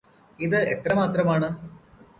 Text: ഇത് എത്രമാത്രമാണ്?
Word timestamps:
ഇത് 0.39 0.57
എത്രമാത്രമാണ്? 0.69 1.49